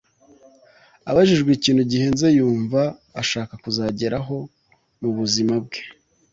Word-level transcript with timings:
Abajijwe 1.09 1.49
ikintu 1.57 1.81
gihenze 1.91 2.25
yumva 2.37 2.81
ashaka 3.21 3.53
kuzageraho 3.63 4.37
mu 4.99 5.09
buzima 5.17 5.53
bwe 5.65 5.79